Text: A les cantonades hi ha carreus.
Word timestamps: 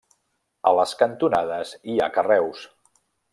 A 0.69 0.71
les 0.79 0.93
cantonades 1.01 1.75
hi 1.93 1.99
ha 1.99 2.09
carreus. 2.17 2.65